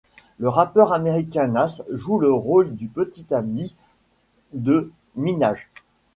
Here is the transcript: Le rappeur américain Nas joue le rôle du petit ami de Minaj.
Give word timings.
Le 0.39 0.49
rappeur 0.49 0.93
américain 0.93 1.45
Nas 1.49 1.79
joue 1.91 2.17
le 2.17 2.31
rôle 2.33 2.75
du 2.75 2.87
petit 2.87 3.31
ami 3.35 3.75
de 4.51 4.91
Minaj. 5.15 5.67